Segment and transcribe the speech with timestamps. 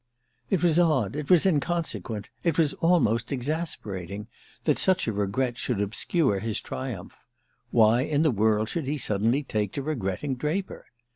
[0.49, 4.25] It was odd, it was inconsequent, it was almost exasperating,
[4.63, 7.15] that such a regret should obscure his triumph.
[7.69, 10.87] Why in the world should he suddenly take to regretting Draper?